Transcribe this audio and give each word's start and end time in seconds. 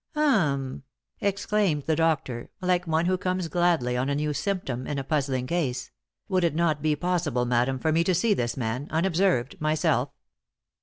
"H'm!" 0.17 0.81
exclaimed 1.19 1.83
the 1.83 1.95
doctor, 1.95 2.49
like 2.59 2.87
one 2.87 3.05
who 3.05 3.19
comes 3.19 3.47
gladly 3.49 3.95
on 3.95 4.09
a 4.09 4.15
new 4.15 4.33
symptom 4.33 4.87
in 4.87 4.97
a 4.97 5.03
puzzling 5.03 5.45
case; 5.45 5.91
"would 6.27 6.43
it 6.43 6.55
not 6.55 6.81
be 6.81 6.95
possible, 6.95 7.45
madam, 7.45 7.77
for 7.77 7.91
me 7.91 8.03
to 8.05 8.15
see 8.15 8.33
this 8.33 8.57
man, 8.57 8.87
unobserved 8.89 9.61
myself? 9.61 10.09